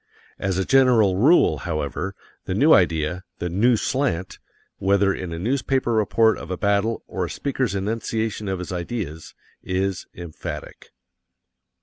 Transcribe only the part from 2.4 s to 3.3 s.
the new idea,